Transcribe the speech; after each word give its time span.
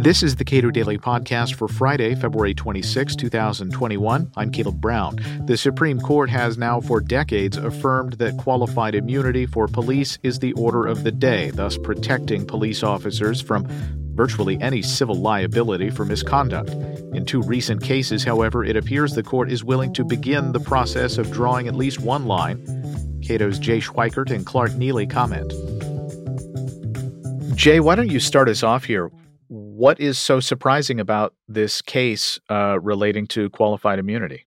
This 0.00 0.22
is 0.22 0.36
the 0.36 0.44
Cato 0.44 0.70
Daily 0.70 0.96
Podcast 0.96 1.54
for 1.54 1.68
Friday, 1.68 2.14
February 2.14 2.54
26, 2.54 3.16
2021. 3.16 4.30
I'm 4.36 4.50
Caleb 4.50 4.80
Brown. 4.80 5.18
The 5.46 5.56
Supreme 5.56 6.00
Court 6.00 6.30
has 6.30 6.56
now 6.56 6.80
for 6.80 7.00
decades 7.00 7.56
affirmed 7.56 8.14
that 8.14 8.36
qualified 8.38 8.94
immunity 8.94 9.44
for 9.44 9.66
police 9.66 10.18
is 10.22 10.38
the 10.38 10.52
order 10.52 10.86
of 10.86 11.02
the 11.02 11.10
day, 11.10 11.50
thus 11.50 11.76
protecting 11.76 12.46
police 12.46 12.82
officers 12.82 13.40
from 13.40 13.66
virtually 14.14 14.60
any 14.60 14.82
civil 14.82 15.16
liability 15.16 15.90
for 15.90 16.04
misconduct. 16.04 16.70
In 17.14 17.24
two 17.24 17.42
recent 17.42 17.82
cases, 17.82 18.24
however, 18.24 18.64
it 18.64 18.76
appears 18.76 19.14
the 19.14 19.22
court 19.22 19.50
is 19.50 19.64
willing 19.64 19.92
to 19.94 20.04
begin 20.04 20.52
the 20.52 20.60
process 20.60 21.18
of 21.18 21.30
drawing 21.30 21.68
at 21.68 21.74
least 21.74 22.00
one 22.00 22.26
line. 22.26 22.64
Cato's 23.22 23.58
Jay 23.58 23.78
Schweikert 23.78 24.30
and 24.30 24.46
Clark 24.46 24.72
Neily 24.72 25.08
comment. 25.08 25.52
Jay, 27.58 27.80
why 27.80 27.96
don't 27.96 28.10
you 28.10 28.20
start 28.20 28.48
us 28.48 28.62
off 28.62 28.84
here? 28.84 29.10
what 29.48 29.98
is 29.98 30.18
so 30.18 30.40
surprising 30.40 31.00
about 31.00 31.34
this 31.48 31.80
case 31.82 32.38
uh, 32.50 32.78
relating 32.80 33.26
to 33.26 33.50
qualified 33.50 33.98
immunity? 33.98 34.46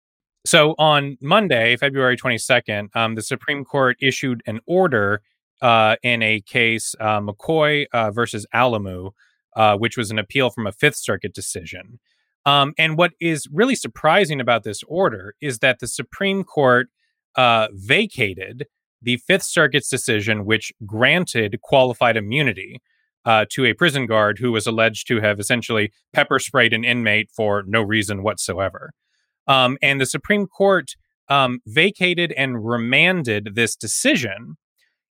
So 0.45 0.76
on 0.80 1.17
Monday, 1.22 1.78
February 1.78 2.17
22nd, 2.17 2.95
um, 2.95 3.16
the 3.16 3.22
Supreme 3.22 3.64
Court 3.64 3.98
issued 4.02 4.41
an 4.48 4.59
order 4.66 5.22
uh, 5.62 5.98
in 6.04 6.22
a 6.22 6.41
case, 6.41 6.95
uh, 7.00 7.20
McCoy 7.20 7.86
uh, 7.94 8.12
versus 8.12 8.45
Alamu, 8.54 9.12
uh, 9.55 9.78
which 9.78 9.98
was 9.98 10.12
an 10.12 10.20
appeal 10.20 10.50
from 10.50 10.67
a 10.67 10.72
Fifth 10.72 10.98
Circuit 10.98 11.34
decision. 11.34 12.00
Um, 12.45 12.73
and 12.78 12.98
what 12.98 13.12
is 13.20 13.48
really 13.52 13.76
surprising 13.76 14.39
about 14.39 14.64
this 14.64 14.81
order 14.88 15.36
is 15.42 15.59
that 15.59 15.80
the 15.80 15.88
Supreme 15.88 16.44
Court 16.44 16.88
uh, 17.36 17.67
vacated 17.73 18.67
the 19.02 19.17
Fifth 19.17 19.44
Circuit's 19.44 19.89
decision, 19.89 20.45
which 20.45 20.72
granted 20.86 21.59
qualified 21.62 22.16
immunity 22.16 22.81
uh, 23.27 23.45
to 23.52 23.66
a 23.66 23.73
prison 23.73 24.05
guard 24.05 24.40
who 24.40 24.54
was 24.54 24.66
alleged 24.66 25.05
to 25.05 25.20
have 25.20 25.38
essentially 25.38 25.91
pepper 26.13 26.40
sprayed 26.40 26.72
an 26.72 26.86
inmate 26.86 27.30
for 27.30 27.64
no 27.67 27.81
reason 27.81 28.23
whatsoever. 28.23 28.92
Um, 29.47 29.78
and 29.81 30.00
the 30.00 30.06
Supreme 30.06 30.47
Court 30.47 30.95
um, 31.28 31.59
vacated 31.67 32.33
and 32.38 32.66
remanded 32.66 33.50
this 33.53 33.75
decision 33.75 34.55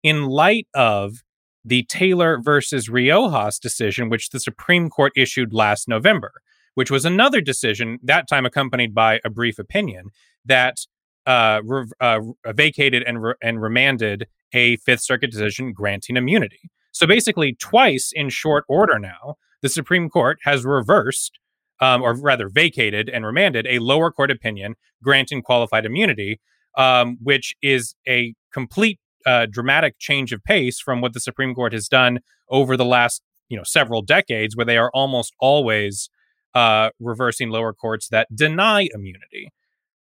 in 0.02 0.26
light 0.26 0.66
of 0.74 1.22
the 1.64 1.84
Taylor 1.84 2.38
versus 2.38 2.88
Riojas 2.88 3.58
decision, 3.58 4.10
which 4.10 4.28
the 4.28 4.40
Supreme 4.40 4.90
Court 4.90 5.12
issued 5.16 5.54
last 5.54 5.88
November, 5.88 6.32
which 6.74 6.90
was 6.90 7.06
another 7.06 7.40
decision, 7.40 7.98
that 8.02 8.28
time 8.28 8.44
accompanied 8.44 8.94
by 8.94 9.20
a 9.24 9.30
brief 9.30 9.58
opinion, 9.58 10.10
that 10.44 10.76
uh, 11.24 11.60
re- 11.64 11.86
uh, 11.98 12.20
vacated 12.48 13.04
and, 13.04 13.22
re- 13.22 13.34
and 13.42 13.62
remanded 13.62 14.26
a 14.52 14.76
Fifth 14.78 15.02
Circuit 15.02 15.30
decision 15.30 15.72
granting 15.72 16.18
immunity. 16.18 16.68
So 16.92 17.06
basically, 17.06 17.54
twice 17.54 18.12
in 18.14 18.28
short 18.28 18.64
order 18.68 18.98
now, 18.98 19.36
the 19.62 19.68
Supreme 19.68 20.08
Court 20.08 20.38
has 20.44 20.64
reversed, 20.64 21.38
um, 21.80 22.02
or 22.02 22.14
rather 22.14 22.48
vacated 22.48 23.08
and 23.08 23.24
remanded 23.26 23.66
a 23.66 23.78
lower 23.78 24.10
court 24.10 24.30
opinion 24.30 24.74
granting 25.02 25.42
qualified 25.42 25.84
immunity, 25.84 26.40
um, 26.76 27.16
which 27.22 27.54
is 27.62 27.94
a 28.06 28.34
complete 28.52 29.00
uh, 29.26 29.46
dramatic 29.50 29.98
change 29.98 30.32
of 30.32 30.42
pace 30.44 30.80
from 30.80 31.00
what 31.00 31.12
the 31.12 31.20
Supreme 31.20 31.54
Court 31.54 31.72
has 31.72 31.88
done 31.88 32.20
over 32.50 32.76
the 32.76 32.84
last 32.84 33.22
you 33.48 33.56
know 33.56 33.64
several 33.64 34.02
decades, 34.02 34.56
where 34.56 34.66
they 34.66 34.78
are 34.78 34.90
almost 34.94 35.34
always 35.40 36.10
uh, 36.54 36.90
reversing 37.00 37.50
lower 37.50 37.72
courts 37.72 38.08
that 38.08 38.28
deny 38.34 38.88
immunity. 38.94 39.50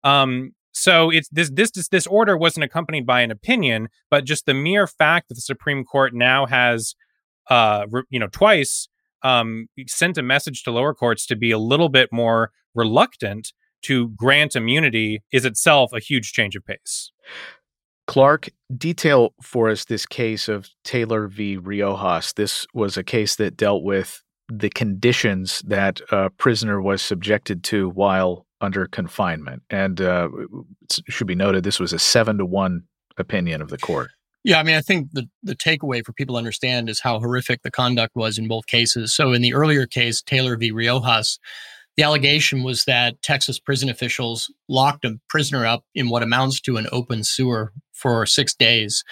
Um, 0.05 0.53
so 0.79 1.11
it's 1.11 1.29
this 1.31 1.51
this 1.51 1.71
this 1.89 2.07
order 2.07 2.37
wasn't 2.37 2.63
accompanied 2.63 3.05
by 3.05 3.21
an 3.23 3.33
opinion, 3.33 3.89
but 4.11 4.25
just 4.25 4.47
the 4.47 4.55
mere 4.55 4.87
fact 4.87 5.29
that 5.29 5.35
the 5.35 5.41
Supreme 5.41 5.85
Court 5.85 6.15
now 6.15 6.47
has, 6.47 6.95
uh, 7.51 7.87
re, 7.91 8.03
you 8.11 8.21
know, 8.21 8.29
twice 8.31 8.89
um, 9.25 9.67
sent 9.89 10.19
a 10.19 10.23
message 10.23 10.63
to 10.63 10.71
lower 10.71 10.95
courts 10.95 11.27
to 11.27 11.37
be 11.37 11.51
a 11.51 11.59
little 11.59 11.89
bit 11.89 12.11
more 12.13 12.53
reluctant 12.77 13.53
to 13.83 14.11
grant 14.11 14.55
immunity 14.55 15.21
is 15.33 15.45
itself 15.45 15.93
a 15.93 15.99
huge 15.99 16.33
change 16.33 16.55
of 16.55 16.65
pace. 16.65 17.11
Clark, 18.07 18.49
detail 18.77 19.35
for 19.43 19.69
us 19.69 19.85
this 19.85 20.07
case 20.07 20.49
of 20.49 20.69
Taylor 20.85 21.27
v. 21.27 21.59
Riojas. 21.59 22.35
This 22.35 22.67
was 22.73 22.97
a 22.97 23.03
case 23.03 23.35
that 23.37 23.57
dealt 23.57 23.83
with 23.83 24.23
the 24.49 24.71
conditions 24.71 25.61
that 25.67 26.01
a 26.11 26.31
prisoner 26.31 26.81
was 26.81 27.03
subjected 27.03 27.63
to 27.65 27.91
while 27.91 28.47
under 28.61 28.87
confinement. 28.87 29.63
And 29.71 30.01
uh, 30.01 30.29
it 30.91 31.03
should 31.09 31.27
be 31.27 31.35
noted, 31.35 31.65
this 31.65 31.81
was 31.81 31.93
a 31.93 31.99
seven 31.99 32.39
to 32.39 32.45
one 32.45 32.85
opinion 33.17 33.63
of 33.63 33.69
the 33.69 33.79
court. 33.79 34.11
Yeah, 34.45 34.61
I 34.61 34.63
mean, 34.63 34.77
I 34.77 34.81
think 34.81 35.11
the, 35.13 35.29
the 35.43 35.57
takeaway 35.57 36.05
for 36.05 36.13
people 36.13 36.35
to 36.35 36.39
understand 36.39 36.89
is 36.89 37.01
how 37.01 37.19
horrific 37.19 37.63
the 37.63 37.71
conduct 37.71 38.15
was 38.15 38.39
in 38.39 38.49
both 38.49 38.67
cases. 38.67 39.15
So, 39.15 39.33
in 39.33 39.43
the 39.43 39.53
earlier 39.53 39.85
case, 39.85 40.23
Taylor 40.23 40.57
v. 40.57 40.73
Riojas, 40.73 41.39
the 41.97 42.05
allegation 42.05 42.63
was 42.63 42.85
that 42.85 43.21
Texas 43.23 43.59
prison 43.59 43.89
officials 43.89 44.53
locked 44.69 45.05
a 45.05 45.19
prisoner 45.29 45.67
up 45.67 45.85
in 45.95 46.09
what 46.09 46.23
amounts 46.23 46.61
to 46.61 46.77
an 46.77 46.87
open 46.93 47.25
sewer 47.25 47.73
for 47.93 48.25
six 48.25 48.55
days. 48.55 49.03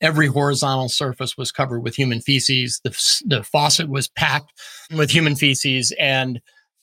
Every 0.00 0.28
horizontal 0.28 0.88
surface 0.88 1.36
was 1.36 1.50
covered 1.50 1.80
with 1.80 1.96
human 1.96 2.20
feces. 2.20 2.80
The, 2.84 2.90
the 3.26 3.42
faucet 3.42 3.88
was 3.88 4.08
packed 4.08 4.52
with 4.94 5.10
human 5.10 5.34
feces. 5.34 5.92
And 5.98 6.40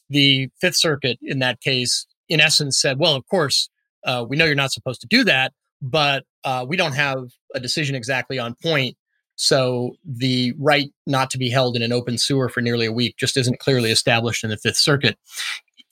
the 0.09 0.49
Fifth 0.59 0.75
Circuit 0.75 1.17
in 1.21 1.39
that 1.39 1.61
case 1.61 2.05
in 2.33 2.41
essence 2.41 2.81
said, 2.81 2.97
well, 2.97 3.13
of 3.13 3.27
course, 3.27 3.69
uh, 4.05 4.25
we 4.27 4.35
know 4.35 4.45
you're 4.45 4.55
not 4.55 4.71
supposed 4.71 5.01
to 5.01 5.07
do 5.07 5.23
that, 5.23 5.53
but 5.83 6.23
uh, 6.43 6.65
we 6.67 6.75
don't 6.75 6.95
have 6.95 7.29
a 7.53 7.59
decision 7.59 7.95
exactly 7.95 8.39
on 8.39 8.55
point. 8.55 8.97
So 9.35 9.91
the 10.03 10.53
right 10.57 10.91
not 11.05 11.29
to 11.31 11.37
be 11.37 11.49
held 11.49 11.75
in 11.75 11.83
an 11.83 11.93
open 11.93 12.17
sewer 12.17 12.49
for 12.49 12.61
nearly 12.61 12.87
a 12.87 12.91
week 12.91 13.17
just 13.17 13.37
isn't 13.37 13.59
clearly 13.59 13.91
established 13.91 14.43
in 14.43 14.49
the 14.49 14.57
Fifth 14.57 14.77
Circuit. 14.77 15.15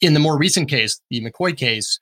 In 0.02 0.16
the 0.16 0.20
more 0.20 0.38
recent 0.38 0.68
case, 0.68 1.00
the 1.12 1.22
McCoy 1.22 1.56
case, 1.56 2.00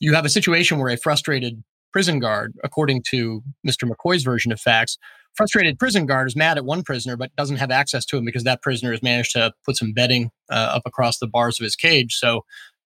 you 0.00 0.14
have 0.14 0.24
a 0.24 0.30
situation 0.30 0.78
where 0.78 0.90
a 0.90 0.96
frustrated 0.96 1.62
prison 1.92 2.18
guard, 2.18 2.54
according 2.64 3.02
to 3.10 3.42
Mr. 3.66 3.90
McCoy's 3.90 4.22
version 4.22 4.52
of 4.52 4.60
facts, 4.60 4.96
frustrated 5.34 5.78
prison 5.78 6.06
guard 6.06 6.28
is 6.28 6.36
mad 6.36 6.58
at 6.58 6.64
one 6.64 6.82
prisoner 6.82 7.16
but 7.16 7.34
doesn't 7.36 7.56
have 7.56 7.70
access 7.70 8.04
to 8.06 8.16
him 8.16 8.24
because 8.24 8.44
that 8.44 8.62
prisoner 8.62 8.90
has 8.90 9.02
managed 9.02 9.32
to 9.32 9.52
put 9.64 9.76
some 9.76 9.92
bedding 9.92 10.30
uh, 10.50 10.72
up 10.74 10.82
across 10.86 11.18
the 11.18 11.26
bars 11.26 11.58
of 11.58 11.64
his 11.64 11.76
cage. 11.76 12.14
So 12.14 12.44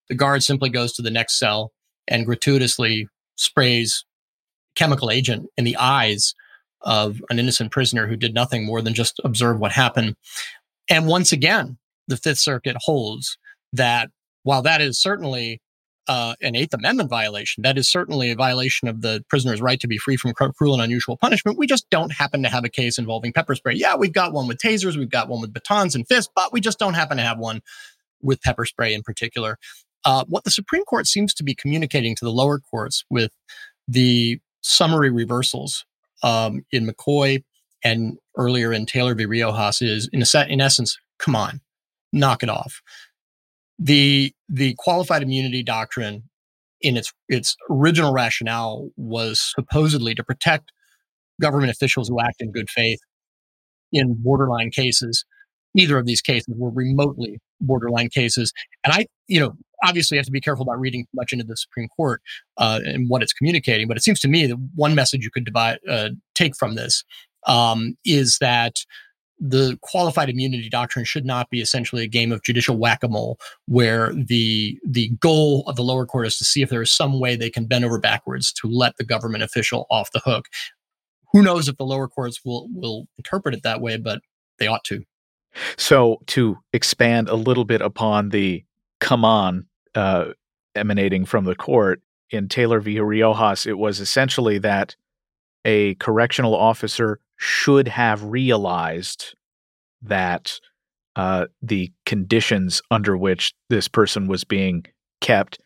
the 0.09 0.15
guard 0.15 0.43
simply 0.43 0.71
goes 0.71 0.93
to 0.95 1.03
the 1.03 1.11
next 1.11 1.39
cell 1.39 1.73
and 2.09 2.27
gratuitously 2.27 3.09
sprays 3.37 4.05
chemical 4.75 5.11
agent 5.11 5.49
in 5.57 5.65
the 5.65 5.77
eyes 5.77 6.35
of 6.83 7.21
an 7.31 7.39
innocent 7.39 7.73
prisoner 7.73 8.07
who 8.07 8.17
did 8.17 8.35
nothing 8.35 8.65
more 8.65 8.81
than 8.81 8.95
just 8.95 9.21
observe 9.25 9.59
what 9.59 9.73
happened. 9.73 10.15
And 10.89 11.07
once 11.07 11.33
again, 11.33 11.79
the 12.07 12.17
Fifth 12.17 12.39
Circuit 12.39 12.77
holds 12.79 13.39
that 13.73 14.11
while 14.45 14.63
that 14.63 14.81
is 14.81 15.01
certainly 15.01 15.61
uh, 16.07 16.35
an 16.41 16.55
Eighth 16.55 16.73
Amendment 16.73 17.11
violation, 17.11 17.63
that 17.63 17.77
is 17.77 17.91
certainly 17.91 18.31
a 18.31 18.37
violation 18.37 18.87
of 18.87 19.01
the 19.01 19.25
prisoner's 19.29 19.61
right 19.61 19.81
to 19.81 19.89
be 19.89 19.99
free 19.99 20.17
from 20.17 20.33
cruel 20.33 20.75
and 20.75 20.83
unusual 20.83 21.17
punishment. 21.17 21.59
We 21.59 21.67
just 21.67 21.91
don't 21.91 22.13
happen 22.13 22.45
to 22.45 22.49
have 22.49 22.65
a 22.65 22.69
case 22.69 22.99
involving 22.99 23.33
pepper 23.33 23.57
spray. 23.57 23.75
Yeah, 23.75 23.97
we've 23.97 24.13
got 24.13 24.33
one 24.33 24.47
with 24.47 24.59
tasers, 24.59 24.97
we've 24.97 25.11
got 25.11 25.29
one 25.29 25.41
with 25.41 25.53
batons 25.53 25.97
and 25.97 26.07
fists, 26.07 26.31
but 26.37 26.53
we 26.53 26.61
just 26.61 26.79
don't 26.79 26.95
happen 26.95 27.17
to 27.17 27.25
have 27.25 27.39
one 27.39 27.61
with 28.23 28.41
pepper 28.41 28.65
spray 28.65 28.95
in 28.95 29.03
particular. 29.03 29.59
Uh, 30.07 30.25
what 30.29 30.45
the 30.45 30.53
Supreme 30.53 30.85
Court 30.85 31.09
seems 31.09 31.35
to 31.35 31.43
be 31.43 31.55
communicating 31.55 32.15
to 32.15 32.25
the 32.25 32.31
lower 32.31 32.61
courts 32.61 33.05
with 33.11 33.33
the 33.89 34.39
summary 34.63 35.11
reversals 35.11 35.85
um, 36.23 36.65
in 36.71 36.87
McCoy 36.87 37.43
and 37.83 38.17
earlier 38.37 38.73
in 38.73 38.87
Taylor 38.87 39.17
v. 39.17 39.27
Riojas 39.27 39.83
is, 39.83 40.09
in, 40.13 40.23
a, 40.23 40.47
in 40.49 40.61
essence, 40.61 40.97
come 41.19 41.35
on, 41.35 41.61
knock 42.13 42.45
it 42.45 42.49
off. 42.49 42.81
The 43.81 44.33
the 44.49 44.75
qualified 44.79 45.23
immunity 45.23 45.63
doctrine, 45.65 46.23
in 46.81 46.97
its 46.97 47.13
its 47.29 47.57
original 47.69 48.13
rationale, 48.13 48.89
was 48.97 49.53
supposedly 49.57 50.15
to 50.15 50.23
protect 50.25 50.71
government 51.43 51.73
officials 51.73 52.09
who 52.09 52.21
act 52.21 52.37
in 52.41 52.53
good 52.53 52.71
faith 52.71 53.01
in 53.93 54.15
borderline 54.15 54.71
cases. 54.71 55.25
Neither 55.75 55.99
of 55.99 56.07
these 56.07 56.23
cases 56.23 56.55
were 56.57 56.71
remotely 56.71 57.39
borderline 57.61 58.09
cases, 58.09 58.53
and 58.83 58.95
I, 58.95 59.07
you 59.27 59.41
know, 59.41 59.57
obviously 59.87 60.17
you 60.17 60.19
have 60.19 60.27
to 60.27 60.33
be 60.33 60.41
careful 60.41 60.63
about 60.63 60.81
reading 60.81 61.07
much 61.15 61.33
into 61.33 61.45
the 61.45 61.57
Supreme 61.57 61.89
Court 61.89 62.21
uh, 62.59 62.81
and 62.85 63.09
what 63.09 63.23
it's 63.23 63.33
communicating. 63.33 63.89
But 63.89 63.97
it 63.97 64.03
seems 64.03 64.21
to 64.21 64.29
me 64.29 64.47
that 64.47 64.57
one 64.75 64.95
message 64.95 65.25
you 65.25 65.31
could 65.31 65.45
divide, 65.45 65.79
uh, 65.89 66.11
take 66.35 66.57
from 66.57 66.75
this 66.75 67.05
um, 67.47 67.97
is 68.05 68.39
that 68.39 68.85
the 69.39 69.79
qualified 69.83 70.31
immunity 70.31 70.69
doctrine 70.69 71.05
should 71.05 71.25
not 71.25 71.51
be 71.51 71.61
essentially 71.61 72.03
a 72.03 72.09
game 72.09 72.33
of 72.33 72.43
judicial 72.43 72.77
whack-a-mole 72.77 73.39
where 73.67 74.13
the 74.15 74.79
the 74.87 75.11
goal 75.21 75.63
of 75.67 75.77
the 75.77 75.83
lower 75.83 76.07
court 76.07 76.27
is 76.27 76.39
to 76.39 76.45
see 76.45 76.63
if 76.63 76.71
there 76.71 76.81
is 76.81 76.91
some 76.91 77.21
way 77.21 77.37
they 77.37 77.51
can 77.51 77.67
bend 77.67 77.85
over 77.85 77.99
backwards 77.99 78.53
to 78.53 78.67
let 78.67 78.97
the 78.97 79.05
government 79.05 79.45
official 79.45 79.87
off 79.91 80.11
the 80.13 80.21
hook 80.21 80.47
who 81.33 81.43
knows 81.43 81.69
if 81.69 81.77
the 81.77 81.85
lower 81.85 82.09
courts 82.09 82.41
will 82.45 82.69
will 82.73 83.07
interpret 83.19 83.55
it 83.55 83.63
that 83.63 83.81
way 83.81 83.99
but 83.99 84.21
they 84.59 84.67
ought 84.67 84.85
to 84.85 85.03
so 85.77 86.19
to 86.27 86.57
expand 86.73 87.29
a 87.29 87.37
little 87.37 87.65
bit 87.65 87.83
upon 87.83 88.31
the 88.31 88.65
come 89.01 89.25
on 89.25 89.67
uh, 89.97 90.33
emanating 90.75 91.25
from 91.25 91.45
the 91.45 91.55
court 91.55 92.03
in 92.31 92.49
Taylor 92.49 92.81
v. 92.81 92.97
Riojas, 92.97 93.67
it 93.67 93.79
was 93.79 94.01
essentially 94.01 94.59
that 94.59 94.97
a 95.65 95.95
correctional 95.97 96.55
officer 96.55 97.19
should 97.37 97.89
have 97.89 98.23
realized 98.23 99.35
that 100.03 100.61
uh, 101.17 101.47
the 101.63 101.93
conditions 102.05 102.83
under 102.91 103.17
which 103.17 103.55
this 103.71 103.89
person 103.89 104.29
was 104.29 104.45
being 104.45 104.85
kept 105.21 105.59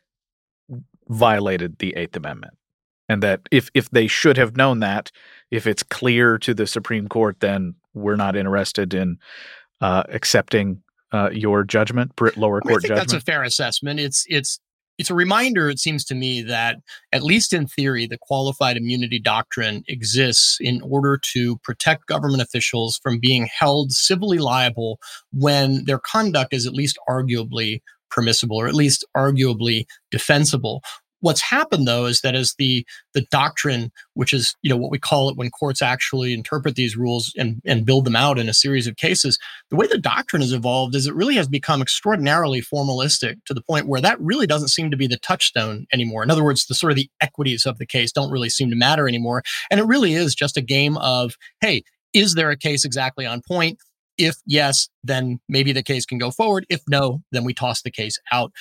violated 1.08 1.78
the 1.78 1.94
Eighth 1.96 2.16
Amendment. 2.16 2.54
And 3.08 3.22
that 3.22 3.40
if, 3.50 3.68
if 3.74 3.90
they 3.90 4.06
should 4.06 4.36
have 4.36 4.56
known 4.56 4.78
that, 4.80 5.10
if 5.50 5.66
it's 5.66 5.82
clear 5.82 6.38
to 6.38 6.54
the 6.54 6.66
Supreme 6.66 7.08
Court, 7.08 7.40
then 7.40 7.74
we're 7.92 8.16
not 8.16 8.36
interested 8.36 8.94
in 8.94 9.18
uh, 9.80 10.04
accepting 10.08 10.82
uh, 11.12 11.30
your 11.32 11.64
judgment, 11.64 12.12
lower 12.36 12.60
court 12.60 12.64
I 12.64 12.74
think 12.74 12.82
judgment. 12.82 12.96
That's 12.96 13.12
a 13.12 13.20
fair 13.20 13.42
assessment. 13.42 14.00
It's 14.00 14.24
it's 14.28 14.60
it's 15.00 15.08
a 15.08 15.14
reminder, 15.14 15.70
it 15.70 15.78
seems 15.78 16.04
to 16.04 16.14
me, 16.14 16.42
that 16.42 16.76
at 17.10 17.22
least 17.22 17.54
in 17.54 17.66
theory, 17.66 18.06
the 18.06 18.18
qualified 18.20 18.76
immunity 18.76 19.18
doctrine 19.18 19.82
exists 19.88 20.58
in 20.60 20.82
order 20.82 21.18
to 21.32 21.56
protect 21.64 22.06
government 22.06 22.42
officials 22.42 23.00
from 23.02 23.18
being 23.18 23.48
held 23.58 23.92
civilly 23.92 24.36
liable 24.36 24.98
when 25.32 25.86
their 25.86 25.98
conduct 25.98 26.52
is 26.52 26.66
at 26.66 26.74
least 26.74 26.98
arguably 27.08 27.80
permissible 28.10 28.58
or 28.58 28.68
at 28.68 28.74
least 28.74 29.02
arguably 29.16 29.86
defensible. 30.10 30.82
What's 31.20 31.40
happened 31.40 31.86
though 31.86 32.06
is 32.06 32.20
that 32.22 32.34
as 32.34 32.54
the 32.58 32.86
the 33.14 33.22
doctrine, 33.30 33.92
which 34.14 34.32
is 34.32 34.54
you 34.62 34.70
know 34.70 34.76
what 34.76 34.90
we 34.90 34.98
call 34.98 35.28
it 35.28 35.36
when 35.36 35.50
courts 35.50 35.82
actually 35.82 36.32
interpret 36.32 36.74
these 36.74 36.96
rules 36.96 37.32
and 37.36 37.60
and 37.64 37.84
build 37.86 38.04
them 38.04 38.16
out 38.16 38.38
in 38.38 38.48
a 38.48 38.54
series 38.54 38.86
of 38.86 38.96
cases, 38.96 39.38
the 39.70 39.76
way 39.76 39.86
the 39.86 39.98
doctrine 39.98 40.42
has 40.42 40.52
evolved 40.52 40.94
is 40.94 41.06
it 41.06 41.14
really 41.14 41.34
has 41.34 41.48
become 41.48 41.82
extraordinarily 41.82 42.60
formalistic 42.60 43.36
to 43.46 43.54
the 43.54 43.62
point 43.62 43.86
where 43.86 44.00
that 44.00 44.20
really 44.20 44.46
doesn't 44.46 44.68
seem 44.68 44.90
to 44.90 44.96
be 44.96 45.06
the 45.06 45.18
touchstone 45.18 45.86
anymore. 45.92 46.22
In 46.22 46.30
other 46.30 46.44
words, 46.44 46.66
the 46.66 46.74
sort 46.74 46.92
of 46.92 46.96
the 46.96 47.10
equities 47.20 47.66
of 47.66 47.78
the 47.78 47.86
case 47.86 48.12
don't 48.12 48.30
really 48.30 48.50
seem 48.50 48.70
to 48.70 48.76
matter 48.76 49.08
anymore, 49.08 49.42
and 49.70 49.80
it 49.80 49.84
really 49.84 50.14
is 50.14 50.34
just 50.34 50.56
a 50.56 50.62
game 50.62 50.96
of 50.98 51.34
hey, 51.60 51.82
is 52.12 52.34
there 52.34 52.50
a 52.50 52.56
case 52.56 52.84
exactly 52.84 53.26
on 53.26 53.42
point? 53.46 53.78
If 54.18 54.36
yes, 54.46 54.88
then 55.02 55.40
maybe 55.48 55.72
the 55.72 55.82
case 55.82 56.04
can 56.04 56.18
go 56.18 56.30
forward. 56.30 56.66
If 56.68 56.82
no, 56.88 57.22
then 57.32 57.44
we 57.44 57.54
toss 57.54 57.82
the 57.82 57.90
case 57.90 58.18
out 58.30 58.52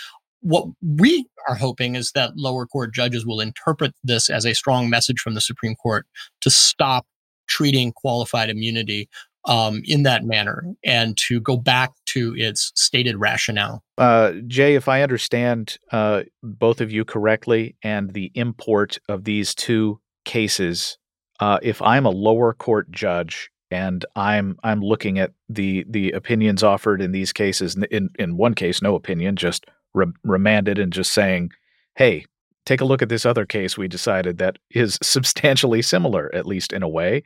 what 0.41 0.65
we 0.81 1.27
are 1.47 1.55
hoping 1.55 1.95
is 1.95 2.11
that 2.11 2.37
lower 2.37 2.65
court 2.65 2.93
judges 2.93 3.25
will 3.25 3.41
interpret 3.41 3.93
this 4.03 4.29
as 4.29 4.45
a 4.45 4.53
strong 4.53 4.89
message 4.89 5.19
from 5.19 5.33
the 5.33 5.41
Supreme 5.41 5.75
Court 5.75 6.05
to 6.41 6.49
stop 6.49 7.05
treating 7.47 7.91
qualified 7.91 8.49
immunity 8.49 9.09
um, 9.45 9.81
in 9.85 10.03
that 10.03 10.23
manner 10.23 10.63
and 10.83 11.17
to 11.17 11.39
go 11.39 11.57
back 11.57 11.91
to 12.05 12.35
its 12.37 12.71
stated 12.75 13.17
rationale. 13.17 13.83
Uh, 13.97 14.33
Jay, 14.47 14.75
if 14.75 14.87
I 14.87 15.01
understand 15.01 15.77
uh, 15.91 16.23
both 16.43 16.81
of 16.81 16.91
you 16.91 17.05
correctly 17.05 17.75
and 17.81 18.11
the 18.11 18.31
import 18.35 18.99
of 19.07 19.23
these 19.23 19.55
two 19.55 19.99
cases, 20.25 20.97
uh, 21.39 21.59
if 21.61 21.81
I'm 21.81 22.05
a 22.05 22.11
lower 22.11 22.53
court 22.53 22.91
judge 22.91 23.49
and 23.71 24.05
I'm 24.15 24.57
I'm 24.63 24.81
looking 24.81 25.19
at 25.19 25.31
the 25.47 25.85
the 25.87 26.11
opinions 26.11 26.63
offered 26.63 27.01
in 27.01 27.11
these 27.11 27.31
cases, 27.31 27.77
in 27.91 28.09
in 28.17 28.35
one 28.35 28.55
case, 28.55 28.81
no 28.81 28.95
opinion, 28.95 29.35
just 29.35 29.65
re- 29.93 30.11
remanded 30.23 30.79
and 30.79 30.93
just 30.93 31.13
saying, 31.13 31.51
hey, 31.95 32.25
take 32.65 32.81
a 32.81 32.85
look 32.85 33.01
at 33.01 33.09
this 33.09 33.25
other 33.25 33.45
case 33.45 33.77
we 33.77 33.87
decided 33.87 34.37
that 34.37 34.57
is 34.71 34.97
substantially 35.03 35.81
similar, 35.81 36.33
at 36.33 36.45
least 36.45 36.73
in 36.73 36.83
a 36.83 36.89
way. 36.89 37.23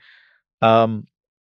Um, 0.62 1.06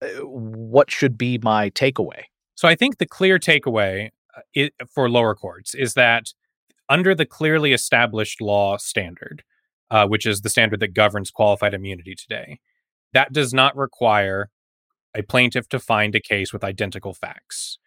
uh, 0.01 0.07
what 0.25 0.91
should 0.91 1.17
be 1.17 1.39
my 1.41 1.69
takeaway? 1.71 2.23
So 2.55 2.67
I 2.67 2.75
think 2.75 2.97
the 2.97 3.05
clear 3.05 3.39
takeaway 3.39 4.09
uh, 4.35 4.67
for 4.93 5.09
lower 5.09 5.35
courts 5.35 5.73
is 5.73 5.93
that 5.93 6.33
under 6.89 7.15
the 7.15 7.25
clearly 7.25 7.73
established 7.73 8.41
law 8.41 8.77
standard, 8.77 9.43
uh, 9.89 10.07
which 10.07 10.25
is 10.25 10.41
the 10.41 10.49
standard 10.49 10.79
that 10.81 10.93
governs 10.93 11.31
qualified 11.31 11.73
immunity 11.73 12.15
today, 12.15 12.59
that 13.13 13.33
does 13.33 13.53
not 13.53 13.75
require 13.75 14.49
a 15.15 15.23
plaintiff 15.23 15.67
to 15.69 15.79
find 15.79 16.13
a 16.15 16.19
case 16.19 16.53
with 16.53 16.63
identical 16.63 17.13
facts. 17.13 17.79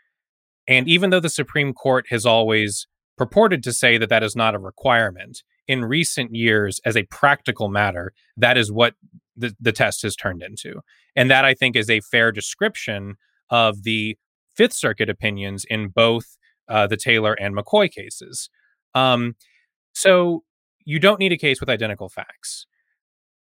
And 0.67 0.89
even 0.89 1.11
though 1.11 1.21
the 1.21 1.29
Supreme 1.29 1.73
Court 1.73 2.07
has 2.11 2.27
always 2.27 2.87
purported 3.21 3.63
to 3.63 3.71
say 3.71 3.99
that 3.99 4.09
that 4.09 4.23
is 4.23 4.35
not 4.35 4.55
a 4.55 4.59
requirement. 4.59 5.43
In 5.69 5.85
recent 5.85 6.35
years, 6.35 6.81
as 6.87 6.97
a 6.97 7.03
practical 7.11 7.69
matter, 7.69 8.15
that 8.35 8.57
is 8.57 8.73
what 8.73 8.95
the, 9.37 9.55
the 9.61 9.73
test 9.73 10.01
has 10.05 10.17
turned 10.17 10.43
into. 10.43 10.81
And 11.15 11.31
that 11.31 11.45
I 11.45 11.53
think 11.53 11.77
is 11.77 11.91
a 11.91 12.01
fair 12.01 12.33
description 12.33 13.17
of 13.51 13.83
the 13.83 14.17
Fifth 14.57 14.73
Circuit 14.73 15.11
opinions 15.11 15.67
in 15.69 15.89
both 15.89 16.39
uh, 16.67 16.87
the 16.87 16.97
Taylor 16.97 17.35
and 17.35 17.55
McCoy 17.55 17.91
cases. 17.91 18.49
Um, 18.95 19.35
so 19.93 20.45
you 20.87 20.99
don't 20.99 21.21
need 21.21 21.33
a 21.33 21.37
case 21.37 21.61
with 21.61 21.69
identical 21.69 22.09
facts. 22.09 22.67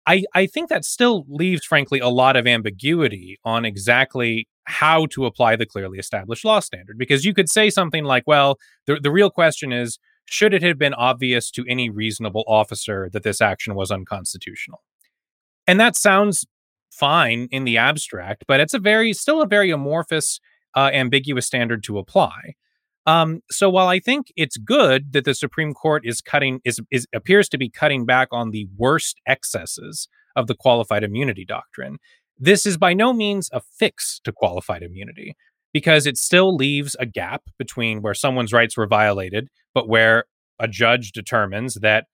I, 0.06 0.24
I 0.34 0.46
think 0.46 0.70
that 0.70 0.86
still 0.86 1.26
leaves, 1.28 1.66
frankly, 1.66 1.98
a 1.98 2.08
lot 2.08 2.36
of 2.36 2.46
ambiguity 2.46 3.38
on 3.44 3.66
exactly 3.66 4.48
how 4.68 5.06
to 5.06 5.24
apply 5.24 5.56
the 5.56 5.64
clearly 5.64 5.98
established 5.98 6.44
law 6.44 6.60
standard. 6.60 6.98
Because 6.98 7.24
you 7.24 7.32
could 7.32 7.48
say 7.48 7.70
something 7.70 8.04
like, 8.04 8.24
well, 8.26 8.58
the, 8.86 9.00
the 9.00 9.10
real 9.10 9.30
question 9.30 9.72
is 9.72 9.98
should 10.26 10.52
it 10.52 10.62
have 10.62 10.78
been 10.78 10.92
obvious 10.92 11.50
to 11.52 11.64
any 11.66 11.88
reasonable 11.88 12.44
officer 12.46 13.08
that 13.14 13.22
this 13.22 13.40
action 13.40 13.74
was 13.74 13.90
unconstitutional? 13.90 14.82
And 15.66 15.80
that 15.80 15.96
sounds 15.96 16.46
fine 16.90 17.48
in 17.50 17.64
the 17.64 17.78
abstract, 17.78 18.44
but 18.46 18.60
it's 18.60 18.74
a 18.74 18.78
very, 18.78 19.14
still 19.14 19.40
a 19.40 19.46
very 19.46 19.70
amorphous, 19.70 20.38
uh, 20.76 20.90
ambiguous 20.92 21.46
standard 21.46 21.82
to 21.84 21.98
apply. 21.98 22.54
Um, 23.06 23.40
so 23.50 23.70
while 23.70 23.88
I 23.88 24.00
think 24.00 24.26
it's 24.36 24.58
good 24.58 25.14
that 25.14 25.24
the 25.24 25.34
Supreme 25.34 25.72
Court 25.72 26.02
is 26.04 26.20
cutting, 26.20 26.60
is, 26.64 26.78
is 26.90 27.06
appears 27.14 27.48
to 27.48 27.58
be 27.58 27.70
cutting 27.70 28.04
back 28.04 28.28
on 28.32 28.50
the 28.50 28.68
worst 28.76 29.18
excesses 29.26 30.08
of 30.36 30.46
the 30.46 30.54
qualified 30.54 31.04
immunity 31.04 31.46
doctrine, 31.46 31.96
this 32.38 32.66
is 32.66 32.76
by 32.76 32.94
no 32.94 33.12
means 33.12 33.50
a 33.52 33.60
fix 33.60 34.20
to 34.24 34.32
qualified 34.32 34.82
immunity 34.82 35.36
because 35.72 36.06
it 36.06 36.16
still 36.16 36.54
leaves 36.54 36.96
a 36.98 37.06
gap 37.06 37.42
between 37.58 38.00
where 38.00 38.14
someone's 38.14 38.52
rights 38.52 38.76
were 38.76 38.86
violated, 38.86 39.48
but 39.74 39.88
where 39.88 40.24
a 40.58 40.66
judge 40.66 41.12
determines 41.12 41.74
that, 41.74 42.06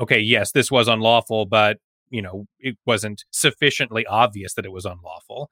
okay, 0.00 0.20
yes, 0.20 0.52
this 0.52 0.70
was 0.70 0.88
unlawful, 0.88 1.46
but 1.46 1.78
you 2.10 2.22
know, 2.22 2.46
it 2.60 2.76
wasn't 2.86 3.24
sufficiently 3.30 4.06
obvious 4.06 4.54
that 4.54 4.64
it 4.64 4.72
was 4.72 4.84
unlawful. 4.84 5.50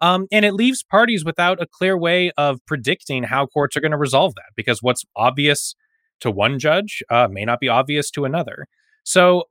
Um, 0.00 0.26
and 0.30 0.44
it 0.44 0.52
leaves 0.52 0.82
parties 0.82 1.24
without 1.24 1.62
a 1.62 1.66
clear 1.66 1.96
way 1.98 2.30
of 2.36 2.64
predicting 2.66 3.24
how 3.24 3.46
courts 3.46 3.76
are 3.76 3.80
going 3.80 3.92
to 3.92 3.98
resolve 3.98 4.34
that 4.34 4.52
because 4.54 4.82
what's 4.82 5.04
obvious 5.16 5.74
to 6.20 6.30
one 6.30 6.58
judge 6.58 7.02
uh, 7.10 7.28
may 7.30 7.44
not 7.44 7.60
be 7.60 7.68
obvious 7.68 8.10
to 8.12 8.24
another. 8.24 8.66
So 9.02 9.44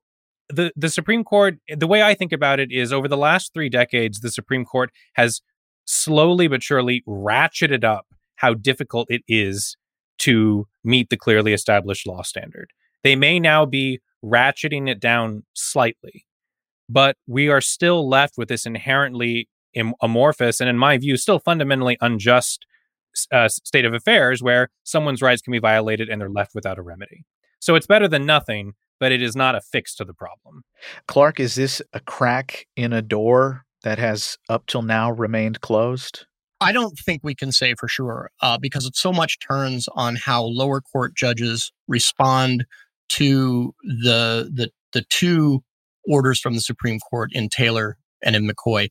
the 0.54 0.72
the 0.76 0.90
Supreme 0.90 1.24
Court, 1.24 1.58
the 1.68 1.88
way 1.88 2.02
I 2.02 2.14
think 2.14 2.32
about 2.32 2.60
it 2.60 2.72
is 2.72 2.94
over 2.94 3.08
the 3.08 3.18
last 3.18 3.54
three 3.54 3.70
decades, 3.70 4.20
the 4.20 4.32
Supreme 4.32 4.66
Court 4.66 4.92
has 5.14 5.42
slowly 5.86 6.48
but 6.48 6.64
surely 6.64 7.04
ratcheted 7.08 7.84
up 7.84 8.06
how 8.38 8.54
difficult 8.54 9.08
it 9.10 9.22
is 9.28 9.76
to 10.20 10.68
meet 10.84 11.10
the 11.10 11.18
clearly 11.18 11.54
established 11.54 12.08
law 12.08 12.22
standard. 12.22 12.72
They 13.04 13.16
may 13.16 13.40
now 13.40 13.66
be 13.66 14.00
ratcheting 14.24 14.90
it 14.90 15.00
down 15.00 15.44
slightly, 15.54 16.26
but 16.90 17.18
we 17.28 17.50
are 17.50 17.62
still 17.62 18.08
left 18.08 18.36
with 18.38 18.48
this 18.48 18.66
inherently 18.66 19.50
amorphous 20.02 20.62
and, 20.62 20.70
in 20.70 20.78
my 20.78 20.98
view, 20.98 21.18
still 21.18 21.40
fundamentally 21.40 21.98
unjust 22.00 22.66
uh, 23.32 23.48
state 23.48 23.86
of 23.86 23.94
affairs 23.94 24.42
where 24.42 24.70
someone's 24.84 25.22
rights 25.22 25.42
can 25.42 25.52
be 25.52 25.60
violated 25.60 26.10
and 26.10 26.22
they're 26.22 26.30
left 26.30 26.56
without 26.56 26.78
a 26.78 26.82
remedy. 26.82 27.26
So 27.60 27.76
it's 27.76 27.88
better 27.88 28.08
than 28.08 28.26
nothing, 28.26 28.74
but 29.04 29.12
it 29.12 29.22
is 29.22 29.36
not 29.36 29.54
a 29.54 29.60
fix 29.60 29.94
to 29.94 30.06
the 30.06 30.14
problem. 30.14 30.64
Clark, 31.10 31.38
is 31.38 31.56
this 31.56 31.82
a 31.92 32.00
crack 32.00 32.68
in 32.78 32.94
a 32.94 33.02
door 33.02 33.66
that 33.84 34.00
has 34.00 34.38
up 34.48 34.66
till 34.66 34.82
now 34.82 35.12
remained 35.12 35.60
closed? 35.60 36.26
I 36.62 36.72
don't 36.72 36.98
think 36.98 37.20
we 37.22 37.36
can 37.36 37.52
say 37.52 37.76
for 37.78 37.90
sure 37.90 38.32
uh, 38.42 38.58
because 38.58 38.86
it 38.86 38.96
so 38.96 39.12
much 39.12 39.40
turns 39.46 39.90
on 39.94 40.16
how 40.16 40.44
lower 40.44 40.80
court 40.80 41.16
judges 41.16 41.74
respond 41.90 42.64
to 43.10 43.76
the 43.84 44.50
the 44.56 44.72
the 44.94 45.04
two 45.10 45.66
orders 46.08 46.40
from 46.40 46.54
the 46.54 46.62
Supreme 46.62 47.02
Court 47.02 47.30
in 47.34 47.50
Taylor 47.50 47.98
and 48.24 48.38
in 48.38 48.48
McCoy. 48.48 48.88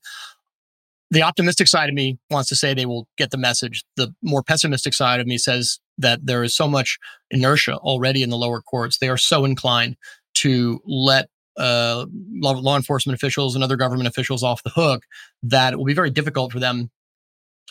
The 1.10 1.22
optimistic 1.22 1.68
side 1.68 1.88
of 1.88 1.94
me 1.94 2.18
wants 2.30 2.50
to 2.50 2.56
say 2.56 2.74
they 2.74 2.84
will 2.84 3.08
get 3.16 3.30
the 3.30 3.38
message. 3.38 3.82
The 3.96 4.14
more 4.22 4.42
pessimistic 4.42 4.92
side 4.92 5.20
of 5.20 5.26
me 5.26 5.38
says 5.38 5.80
that 6.02 6.20
there 6.26 6.44
is 6.44 6.54
so 6.54 6.68
much 6.68 6.98
inertia 7.30 7.76
already 7.78 8.22
in 8.22 8.30
the 8.30 8.36
lower 8.36 8.60
courts. 8.60 8.98
They 8.98 9.08
are 9.08 9.16
so 9.16 9.44
inclined 9.44 9.96
to 10.34 10.80
let 10.86 11.28
uh, 11.56 12.06
law, 12.32 12.52
law, 12.52 12.76
enforcement 12.76 13.14
officials 13.14 13.54
and 13.54 13.62
other 13.62 13.76
government 13.76 14.08
officials 14.08 14.42
off 14.42 14.62
the 14.62 14.70
hook 14.70 15.04
that 15.42 15.72
it 15.72 15.76
will 15.76 15.84
be 15.84 15.94
very 15.94 16.10
difficult 16.10 16.52
for 16.52 16.60
them 16.60 16.90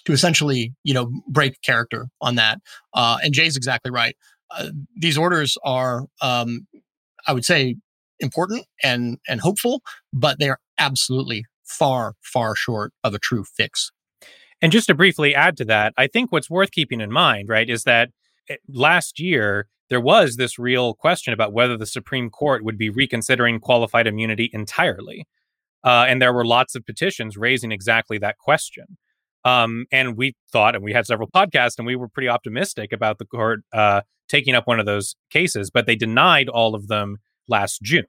to 0.06 0.14
essentially, 0.14 0.74
you 0.84 0.94
know, 0.94 1.12
break 1.28 1.62
character 1.62 2.08
on 2.22 2.36
that. 2.36 2.60
Uh, 2.94 3.18
and 3.24 3.34
Jay's 3.34 3.58
exactly 3.58 3.92
right. 3.92 4.16
Uh, 4.52 4.70
these 4.96 5.18
orders 5.18 5.58
are, 5.64 6.06
um, 6.22 6.68
I 7.28 7.34
would 7.34 7.46
say, 7.46 7.76
important 8.20 8.66
and 8.84 9.18
and 9.28 9.42
hopeful, 9.42 9.82
but 10.14 10.40
they 10.40 10.50
are 10.50 10.60
absolutely 10.78 11.46
far 11.64 12.14
far 12.22 12.56
short 12.56 12.94
of 13.04 13.14
a 13.14 13.20
true 13.20 13.44
fix. 13.44 13.92
And 14.62 14.72
just 14.72 14.88
to 14.88 14.94
briefly 14.94 15.34
add 15.34 15.58
to 15.58 15.66
that, 15.66 15.94
I 15.98 16.08
think 16.08 16.32
what's 16.32 16.50
worth 16.50 16.72
keeping 16.72 17.02
in 17.02 17.12
mind, 17.12 17.50
right, 17.50 17.68
is 17.70 17.84
that 17.84 18.10
last 18.67 19.20
year 19.20 19.67
there 19.89 20.01
was 20.01 20.38
this 20.38 20.58
real 20.58 20.93
question 20.93 21.34
about 21.34 21.51
whether 21.51 21.75
the 21.75 21.86
Supreme 21.86 22.29
Court 22.29 22.63
would 22.63 22.77
be 22.77 22.89
reconsidering 22.89 23.60
qualified 23.60 24.08
immunity 24.08 24.50
entirely. 24.53 25.27
Uh, 25.84 26.05
and 26.08 26.22
there 26.22 26.31
were 26.31 26.46
lots 26.46 26.75
of 26.75 26.86
petitions 26.86 27.36
raising 27.36 27.74
exactly 27.74 28.17
that 28.20 28.38
question. 28.38 28.98
Um, 29.43 29.86
and 29.91 30.15
we 30.15 30.36
thought, 30.51 30.75
and 30.75 30.84
we 30.84 30.93
had 30.93 31.05
several 31.05 31.29
podcasts, 31.29 31.77
and 31.77 31.86
we 31.86 31.98
were 31.98 32.08
pretty 32.08 32.29
optimistic 32.29 32.93
about 32.93 33.17
the 33.17 33.25
court 33.25 33.62
uh, 33.74 34.01
taking 34.29 34.55
up 34.55 34.65
one 34.65 34.79
of 34.79 34.86
those 34.86 35.15
cases, 35.29 35.70
but 35.70 35.88
they 35.88 35.96
denied 35.96 36.48
all 36.48 36.74
of 36.74 36.88
them 36.88 37.17
last 37.50 37.81
June. 37.81 38.05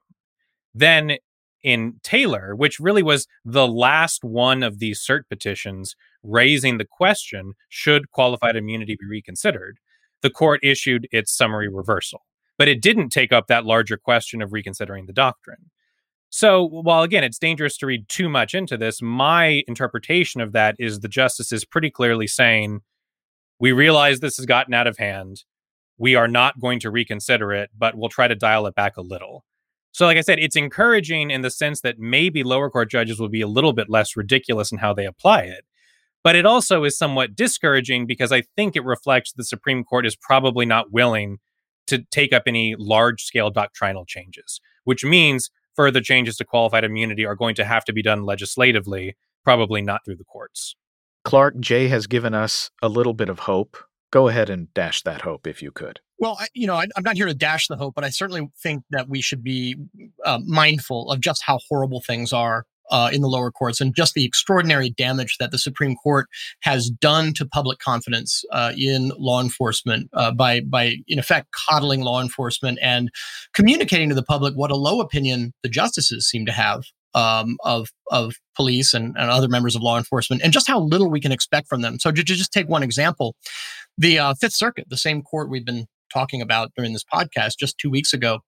Then 0.75 1.16
in 1.64 1.94
Taylor, 2.02 2.54
which 2.54 2.78
really 2.78 3.02
was 3.02 3.26
the 3.44 3.66
last 3.66 4.22
one 4.22 4.62
of 4.62 4.78
these 4.78 5.04
cert 5.04 5.22
petitions 5.28 5.96
raising 6.22 6.78
the 6.78 6.84
question 6.84 7.54
should 7.68 8.11
qualified 8.11 8.56
immunity 8.56 8.96
be 8.99 9.06
reconsidered, 9.06 9.78
the 10.23 10.31
court 10.31 10.61
issued 10.62 11.09
its 11.12 11.33
summary 11.33 11.69
reversal. 11.69 12.23
But 12.59 12.69
it 12.69 12.81
didn't 12.81 13.11
take 13.11 13.33
up 13.33 13.47
that 13.47 13.64
larger 13.64 13.97
question 13.97 14.43
of 14.43 14.52
reconsidering 14.52 15.07
the 15.07 15.12
doctrine. 15.12 15.71
So, 16.31 16.64
while 16.64 17.02
again, 17.02 17.25
it's 17.25 17.38
dangerous 17.38 17.76
to 17.79 17.87
read 17.87 18.09
too 18.09 18.29
much 18.29 18.55
into 18.55 18.79
this, 18.79 19.02
my 19.02 19.62
interpretation 19.69 20.41
of 20.41 20.52
that 20.52 20.76
is 20.79 21.00
the 21.00 21.09
justice 21.09 21.52
is 21.52 21.64
pretty 21.64 21.91
clearly 21.91 22.26
saying, 22.26 22.81
we 23.61 23.73
realize 23.73 24.21
this 24.21 24.38
has 24.38 24.47
gotten 24.47 24.73
out 24.73 24.87
of 24.87 24.97
hand. 24.97 25.45
We 25.99 26.14
are 26.14 26.29
not 26.29 26.59
going 26.59 26.81
to 26.81 26.91
reconsider 26.91 27.52
it, 27.52 27.71
but 27.76 27.97
we'll 27.97 28.09
try 28.09 28.29
to 28.29 28.35
dial 28.35 28.67
it 28.67 28.75
back 28.75 28.97
a 28.97 29.02
little. 29.02 29.45
So, 29.93 30.07
like 30.07 30.17
I 30.17 30.23
said, 30.23 30.38
it's 30.38 30.57
encouraging 30.57 31.31
in 31.31 31.43
the 31.43 31.50
sense 31.50 31.83
that 31.83 31.99
maybe 31.99 32.43
lower 32.43 32.71
court 32.71 32.91
judges 32.91 33.21
will 33.21 33.29
be 33.29 33.43
a 33.43 33.47
little 33.47 33.75
bit 33.75 33.91
less 33.91 34.17
ridiculous 34.17 34.73
in 34.73 34.79
how 34.79 34.95
they 34.95 35.05
apply 35.05 35.43
it. 35.43 35.67
But 36.25 36.37
it 36.37 36.47
also 36.47 36.85
is 36.85 36.97
somewhat 36.97 37.35
discouraging 37.35 38.07
because 38.07 38.33
I 38.33 38.43
think 38.57 38.76
it 38.76 38.85
reflects 38.85 39.33
the 39.33 39.45
Supreme 39.45 39.83
Court 39.83 40.07
is 40.07 40.17
probably 40.17 40.64
not 40.67 40.93
willing 40.93 41.38
to 41.88 42.05
take 42.11 42.33
up 42.33 42.45
any 42.47 42.76
large 42.79 43.23
scale 43.23 43.50
doctrinal 43.50 44.05
changes, 44.07 44.61
which 44.85 45.05
means 45.05 45.50
further 45.75 46.00
changes 46.00 46.37
to 46.37 46.45
qualified 46.45 46.85
immunity 46.85 47.26
are 47.26 47.35
going 47.35 47.55
to 47.57 47.64
have 47.64 47.85
to 47.87 47.93
be 47.93 48.02
done 48.02 48.25
legislatively, 48.25 49.17
probably 49.45 49.83
not 49.83 50.05
through 50.05 50.17
the 50.17 50.25
courts. 50.25 50.76
Clark, 51.25 51.59
Jay 51.61 51.88
has 51.88 52.07
given 52.07 52.35
us 52.35 52.71
a 52.83 52.88
little 52.88 53.14
bit 53.14 53.29
of 53.29 53.41
hope. 53.41 53.76
Go 54.11 54.29
ahead 54.29 54.50
and 54.50 54.73
dash 54.75 55.02
that 55.02 55.23
hope 55.23 55.47
if 55.47 55.62
you 55.62 55.71
could. 55.71 56.00
Well, 56.19 56.37
I, 56.38 56.47
you 56.55 56.67
know, 56.67 56.75
I, 56.75 56.85
am 56.97 57.02
not 57.02 57.17
here 57.17 57.26
to 57.26 57.35
dash 57.35 57.67
the 57.67 57.76
hope, 57.76 57.95
but 57.95 58.05
I 58.05 58.11
certainly 58.11 58.49
think 58.62 58.85
that 58.91 59.09
we 59.09 59.21
should 59.23 59.43
be 59.43 59.76
uh, 60.25 60.38
mindful 60.45 61.11
of 61.11 61.21
just 61.21 61.43
how 61.43 61.59
horrible 61.69 62.00
things 62.00 62.33
are 62.33 62.67
uh, 62.92 63.11
in 63.12 63.22
the 63.22 63.28
lower 63.28 63.50
courts 63.50 63.80
and 63.80 63.96
just 63.96 64.14
the 64.14 64.25
extraordinary 64.25 64.90
damage 64.90 65.38
that 65.38 65.50
the 65.50 65.58
Supreme 65.58 65.96
Court 65.96 66.28
has 66.61 66.90
done 66.90 67.32
to 67.34 67.46
public 67.46 67.78
confidence 67.78 68.44
uh, 68.52 68.72
in 68.76 69.11
law 69.18 69.40
enforcement 69.40 70.08
uh, 70.12 70.30
by, 70.30 70.61
by 70.61 70.96
in 71.08 71.18
effect 71.18 71.49
coddling 71.68 72.02
law 72.02 72.20
enforcement 72.20 72.78
and 72.80 73.11
communicating 73.54 74.11
to 74.11 74.14
the 74.14 74.22
public 74.22 74.54
what 74.54 74.70
a 74.70 74.76
low 74.76 75.00
opinion 75.00 75.52
the 75.62 75.68
justices 75.68 76.28
seem 76.28 76.46
to 76.46 76.52
have 76.52 76.84
um, 77.14 77.56
of 77.64 77.88
of 78.11 78.34
police 78.56 78.94
and, 78.94 79.16
and, 79.18 79.30
other 79.30 79.49
members 79.49 79.76
of 79.76 79.82
law 79.82 79.99
enforcement, 79.99 80.40
and 80.42 80.50
just 80.50 80.66
how 80.66 80.80
little 80.80 81.11
we 81.11 81.20
can 81.20 81.30
expect 81.30 81.68
from 81.68 81.82
them. 81.82 81.99
So, 81.99 82.11
to, 82.11 82.25
to 82.25 82.34
just 82.34 82.54
take 82.54 82.68
one 82.68 82.82
example, 82.82 83.37
the 83.99 84.18
uh, 84.18 84.34
Fifth 84.40 84.54
Circuit, 84.54 84.87
the 84.88 84.96
same 84.96 85.20
court 85.20 85.50
we've 85.50 85.64
been 85.64 85.87
talking 86.11 86.40
about 86.40 86.72
during 86.75 86.94
this 86.94 87.04
podcast, 87.04 87.58
just 87.58 87.76
two 87.76 87.90
weeks 87.90 88.14
ago, 88.14 88.40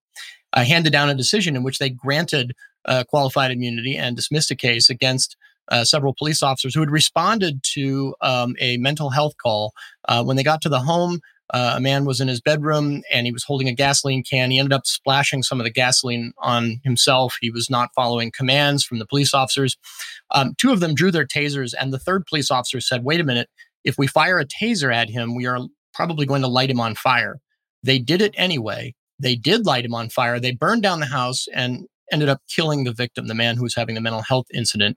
uh, 0.54 0.64
handed 0.64 0.92
down 0.92 1.10
a 1.10 1.14
decision 1.14 1.56
in 1.56 1.62
which 1.62 1.78
they 1.78 1.90
granted 1.90 2.54
uh, 2.86 3.04
qualified 3.08 3.50
immunity 3.50 3.96
and 3.96 4.16
dismissed 4.16 4.50
a 4.50 4.56
case 4.56 4.90
against 4.90 5.36
uh, 5.68 5.84
several 5.84 6.14
police 6.14 6.42
officers 6.42 6.74
who 6.74 6.80
had 6.80 6.90
responded 6.90 7.62
to 7.62 8.14
um, 8.20 8.54
a 8.60 8.76
mental 8.78 9.10
health 9.10 9.34
call. 9.42 9.72
Uh, 10.08 10.22
when 10.22 10.36
they 10.36 10.42
got 10.42 10.60
to 10.62 10.68
the 10.68 10.80
home, 10.80 11.20
uh, 11.52 11.74
a 11.76 11.80
man 11.80 12.04
was 12.04 12.20
in 12.20 12.28
his 12.28 12.40
bedroom 12.40 13.02
and 13.12 13.26
he 13.26 13.32
was 13.32 13.44
holding 13.44 13.68
a 13.68 13.74
gasoline 13.74 14.22
can. 14.22 14.50
He 14.50 14.58
ended 14.58 14.72
up 14.72 14.86
splashing 14.86 15.42
some 15.42 15.60
of 15.60 15.64
the 15.64 15.70
gasoline 15.70 16.32
on 16.38 16.80
himself. 16.84 17.36
He 17.40 17.50
was 17.50 17.68
not 17.68 17.90
following 17.94 18.30
commands 18.30 18.82
from 18.82 18.98
the 18.98 19.06
police 19.06 19.34
officers. 19.34 19.76
Um, 20.30 20.54
two 20.58 20.72
of 20.72 20.80
them 20.80 20.94
drew 20.94 21.10
their 21.10 21.26
tasers, 21.26 21.74
and 21.78 21.92
the 21.92 21.98
third 21.98 22.26
police 22.26 22.50
officer 22.50 22.80
said, 22.80 23.04
Wait 23.04 23.20
a 23.20 23.24
minute, 23.24 23.48
if 23.84 23.98
we 23.98 24.06
fire 24.06 24.38
a 24.38 24.46
taser 24.46 24.94
at 24.94 25.10
him, 25.10 25.34
we 25.34 25.46
are 25.46 25.60
probably 25.92 26.26
going 26.26 26.42
to 26.42 26.48
light 26.48 26.70
him 26.70 26.80
on 26.80 26.94
fire. 26.94 27.40
They 27.82 27.98
did 27.98 28.22
it 28.22 28.34
anyway. 28.36 28.94
They 29.18 29.36
did 29.36 29.66
light 29.66 29.84
him 29.84 29.94
on 29.94 30.08
fire. 30.08 30.40
They 30.40 30.52
burned 30.52 30.82
down 30.82 31.00
the 31.00 31.06
house 31.06 31.46
and 31.54 31.86
ended 32.14 32.30
up 32.30 32.40
killing 32.48 32.84
the 32.84 32.92
victim, 32.92 33.26
the 33.26 33.34
man 33.34 33.56
who 33.56 33.62
was 33.64 33.74
having 33.74 33.94
the 33.94 34.00
mental 34.00 34.22
health 34.22 34.46
incident. 34.54 34.96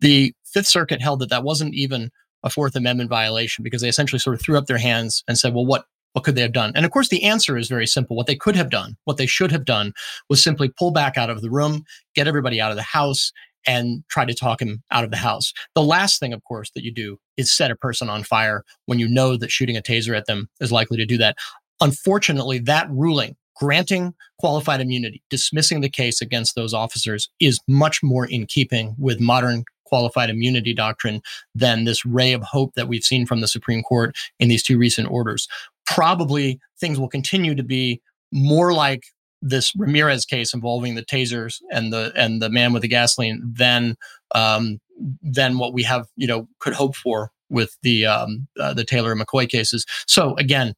The 0.00 0.34
Fifth 0.44 0.66
Circuit 0.66 1.00
held 1.00 1.20
that 1.20 1.30
that 1.30 1.44
wasn't 1.44 1.74
even 1.74 2.10
a 2.42 2.50
Fourth 2.50 2.74
Amendment 2.74 3.08
violation 3.08 3.62
because 3.62 3.80
they 3.80 3.88
essentially 3.88 4.18
sort 4.18 4.34
of 4.34 4.42
threw 4.42 4.58
up 4.58 4.66
their 4.66 4.78
hands 4.78 5.22
and 5.28 5.38
said, 5.38 5.54
well, 5.54 5.66
what 5.66 5.84
what 6.14 6.24
could 6.24 6.36
they 6.36 6.42
have 6.42 6.52
done? 6.52 6.72
And 6.76 6.84
of 6.84 6.92
course, 6.92 7.08
the 7.08 7.24
answer 7.24 7.56
is 7.56 7.68
very 7.68 7.88
simple. 7.88 8.16
What 8.16 8.26
they 8.26 8.36
could 8.36 8.54
have 8.54 8.70
done, 8.70 8.96
what 9.04 9.16
they 9.16 9.26
should 9.26 9.50
have 9.50 9.64
done, 9.64 9.92
was 10.30 10.42
simply 10.42 10.68
pull 10.68 10.92
back 10.92 11.16
out 11.16 11.28
of 11.28 11.42
the 11.42 11.50
room, 11.50 11.82
get 12.14 12.28
everybody 12.28 12.60
out 12.60 12.70
of 12.70 12.76
the 12.76 12.84
house, 12.84 13.32
and 13.66 14.04
try 14.08 14.24
to 14.24 14.34
talk 14.34 14.62
him 14.62 14.82
out 14.92 15.02
of 15.02 15.10
the 15.10 15.16
house. 15.16 15.52
The 15.74 15.82
last 15.82 16.20
thing, 16.20 16.32
of 16.32 16.42
course, 16.44 16.70
that 16.74 16.84
you 16.84 16.92
do 16.92 17.18
is 17.36 17.50
set 17.50 17.72
a 17.72 17.76
person 17.76 18.08
on 18.08 18.22
fire 18.22 18.62
when 18.86 19.00
you 19.00 19.08
know 19.08 19.36
that 19.36 19.50
shooting 19.50 19.76
a 19.76 19.82
taser 19.82 20.16
at 20.16 20.26
them 20.26 20.48
is 20.60 20.70
likely 20.70 20.96
to 20.98 21.06
do 21.06 21.18
that. 21.18 21.36
Unfortunately, 21.80 22.58
that 22.60 22.88
ruling 22.90 23.34
granting 23.56 24.14
qualified 24.38 24.80
immunity, 24.80 25.22
dismissing 25.30 25.80
the 25.80 25.88
case 25.88 26.20
against 26.20 26.54
those 26.54 26.74
officers 26.74 27.28
is 27.40 27.60
much 27.68 28.02
more 28.02 28.26
in 28.26 28.46
keeping 28.46 28.94
with 28.98 29.20
modern 29.20 29.64
qualified 29.84 30.30
immunity 30.30 30.74
doctrine 30.74 31.20
than 31.54 31.84
this 31.84 32.04
ray 32.04 32.32
of 32.32 32.42
hope 32.42 32.74
that 32.74 32.88
we've 32.88 33.04
seen 33.04 33.26
from 33.26 33.40
the 33.40 33.48
Supreme 33.48 33.82
Court 33.82 34.16
in 34.40 34.48
these 34.48 34.62
two 34.62 34.78
recent 34.78 35.10
orders. 35.10 35.46
Probably 35.86 36.58
things 36.80 36.98
will 36.98 37.08
continue 37.08 37.54
to 37.54 37.62
be 37.62 38.00
more 38.32 38.72
like 38.72 39.04
this 39.40 39.72
Ramirez 39.76 40.24
case 40.24 40.54
involving 40.54 40.94
the 40.94 41.04
tasers 41.04 41.60
and 41.70 41.92
the 41.92 42.12
and 42.16 42.40
the 42.40 42.48
man 42.48 42.72
with 42.72 42.82
the 42.82 42.88
gasoline 42.88 43.42
than 43.44 43.96
um, 44.34 44.80
than 45.22 45.58
what 45.58 45.74
we 45.74 45.82
have 45.82 46.06
you 46.16 46.26
know 46.26 46.48
could 46.60 46.72
hope 46.72 46.96
for 46.96 47.30
with 47.50 47.76
the 47.82 48.06
um, 48.06 48.48
uh, 48.58 48.72
the 48.74 48.84
Taylor 48.84 49.12
and 49.12 49.20
McCoy 49.20 49.48
cases. 49.48 49.84
So 50.06 50.34
again, 50.36 50.74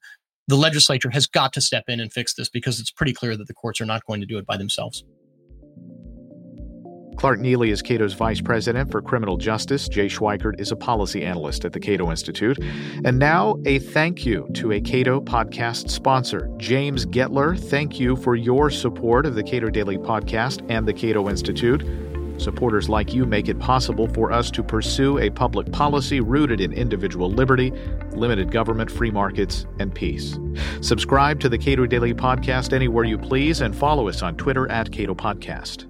the 0.49 0.57
legislature 0.57 1.11
has 1.11 1.27
got 1.27 1.53
to 1.55 1.61
step 1.61 1.85
in 1.89 2.01
and 2.01 2.13
fix 2.13 2.35
this 2.35 2.49
because 2.49 2.81
it's 2.81 2.91
pretty 2.91 3.13
clear 3.13 3.37
that 3.37 3.49
the 3.49 3.55
courts 3.55 3.81
are 3.81 3.87
not 3.87 4.05
going 4.07 4.21
to 4.21 4.27
do 4.27 4.39
it 4.39 4.47
by 4.47 4.57
themselves. 4.57 5.05
Clark 7.17 7.41
Neily 7.41 7.71
is 7.71 7.81
Cato's 7.81 8.13
Vice 8.13 8.43
President 8.43 8.91
for 8.91 9.01
Criminal 9.01 9.39
Justice. 9.39 9.89
Jay 9.89 10.07
Schweikert 10.07 10.61
is 10.61 10.71
a 10.71 10.77
policy 10.77 11.25
analyst 11.25 11.65
at 11.65 11.73
the 11.73 11.81
Cato 11.81 12.11
Institute. 12.11 12.59
And 13.07 13.19
now, 13.19 13.57
a 13.65 13.79
thank 13.79 14.27
you 14.27 14.49
to 14.55 14.73
a 14.73 14.81
Cato 14.83 15.23
podcast 15.23 15.89
sponsor, 15.89 16.51
James 16.59 17.07
Getler. 17.07 17.59
Thank 17.59 17.99
you 17.99 18.17
for 18.17 18.37
your 18.37 18.69
support 18.69 19.25
of 19.25 19.35
the 19.35 19.43
Cato 19.43 19.71
Daily 19.71 19.97
Podcast 19.97 20.65
and 20.71 20.87
the 20.87 20.93
Cato 20.93 21.31
Institute. 21.31 21.83
Supporters 22.39 22.89
like 22.89 23.15
you 23.15 23.25
make 23.25 23.49
it 23.49 23.59
possible 23.59 24.09
for 24.09 24.33
us 24.33 24.51
to 24.53 24.63
pursue 24.63 25.19
a 25.19 25.31
public 25.31 25.71
policy 25.73 26.21
rooted 26.21 26.61
in 26.61 26.73
individual 26.73 27.31
liberty, 27.31 27.73
limited 28.13 28.51
government, 28.51 28.91
free 28.91 29.11
markets, 29.11 29.67
and 29.79 29.95
peace. 29.95 30.39
Subscribe 30.81 31.41
to 31.41 31.49
the 31.49 31.59
Cato 31.59 31.87
Daily 31.87 32.15
Podcast 32.15 32.73
anywhere 32.73 33.05
you 33.05 33.19
please 33.19 33.61
and 33.61 33.75
follow 33.75 34.09
us 34.09 34.23
on 34.23 34.37
Twitter 34.37 34.71
at 34.71 34.93
Cato 34.93 35.15
Podcast. 35.15 35.87